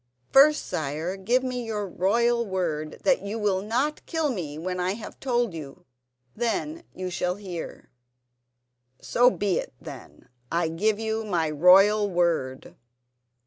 "First, 0.33 0.65
sire, 0.65 1.15
give 1.15 1.43
me 1.43 1.63
your 1.63 1.87
royal 1.87 2.43
word 2.43 3.01
that 3.03 3.21
you 3.21 3.37
will 3.37 3.61
not 3.61 4.03
kill 4.07 4.31
me 4.31 4.57
when 4.57 4.79
I 4.79 4.93
have 4.93 5.19
told 5.19 5.53
you. 5.53 5.85
Then 6.35 6.81
you 6.95 7.11
shall 7.11 7.35
hear." 7.35 7.91
"So 8.99 9.29
be 9.29 9.59
it, 9.59 9.75
then; 9.79 10.27
I 10.51 10.69
give 10.69 10.97
you 10.97 11.23
my 11.23 11.51
royal 11.51 12.09
word." 12.09 12.75